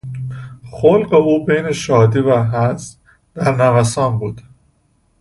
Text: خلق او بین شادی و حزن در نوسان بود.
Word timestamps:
خلق 0.71 1.13
او 1.13 1.45
بین 1.45 1.71
شادی 1.71 2.19
و 2.19 2.43
حزن 2.43 2.97
در 3.35 3.55
نوسان 3.55 4.17
بود. 4.19 4.41